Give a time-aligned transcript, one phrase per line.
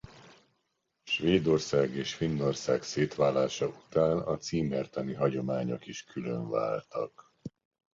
[1.03, 7.33] Svédország és Finnország szétválása után a címertani hagyományok is különváltak.